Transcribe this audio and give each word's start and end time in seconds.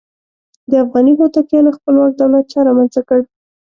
د 0.69 0.71
افغاني 0.83 1.13
هوتکیانو 1.19 1.75
خپلواک 1.77 2.11
دولت 2.21 2.45
چا 2.53 2.59
رامنځته 2.67 3.01
کړ؟ 3.09 3.19